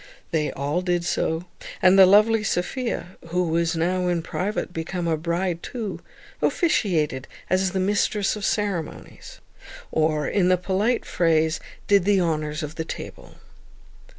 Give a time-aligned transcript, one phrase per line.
[0.31, 1.45] They all did so;
[1.79, 5.99] and the lovely Sophia, who was now in private become a bride too,
[6.41, 9.41] officiated as the mistress of the ceremonies,
[9.91, 13.35] or, in the polite phrase, did the honours of the table.